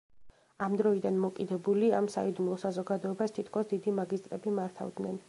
ამდროიდან 0.67 1.19
მოკიდებული 1.25 1.91
ამ 1.99 2.09
„საიდუმლო 2.15 2.57
საზოგადოებას“ 2.65 3.39
თითქოს 3.39 3.73
დიდი 3.75 3.95
მაგისტრები 4.01 4.57
მართავდნენ. 4.63 5.19